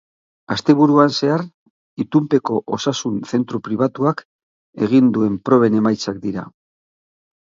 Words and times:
Asteburuan 0.53 1.11
zehar 1.17 1.41
itunpeko 2.03 2.57
osasun 2.77 3.19
zentro 3.33 3.61
pribatuak 3.67 4.25
egin 4.87 5.11
duen 5.19 5.37
proben 5.51 5.79
emaitzak 5.83 6.17
dira. 6.25 6.49